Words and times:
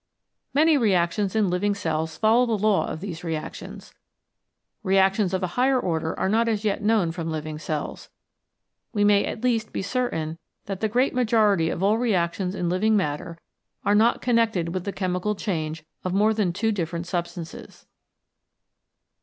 Many 0.51 0.79
reactions 0.79 1.35
in 1.35 1.51
living 1.51 1.75
cells 1.75 2.17
follow 2.17 2.47
the 2.47 2.57
law 2.57 2.87
of 2.87 3.01
these 3.01 3.23
reactions. 3.23 3.93
Reactions 4.81 5.31
of 5.31 5.43
a 5.43 5.49
higher 5.53 5.79
order 5.79 6.17
are 6.19 6.27
not 6.27 6.47
as 6.47 6.65
yet 6.65 6.81
known 6.81 7.11
from 7.11 7.29
living 7.29 7.59
cells. 7.59 8.09
We 8.93 9.03
may 9.03 9.25
at 9.25 9.43
least 9.43 9.71
be 9.71 9.83
certain 9.83 10.39
that 10.65 10.79
the 10.79 10.89
great 10.89 11.13
majority 11.13 11.69
of 11.69 11.83
all 11.83 11.99
reactions 11.99 12.55
in 12.55 12.67
living 12.67 12.97
matter 12.97 13.37
are 13.85 13.93
not 13.93 14.23
connected 14.23 14.69
with 14.73 14.85
the 14.85 14.91
chemical 14.91 15.35
change 15.35 15.85
of 16.03 16.15
more 16.15 16.33
than 16.33 16.51
two 16.51 16.71
different 16.71 17.05
substances. 17.05 17.85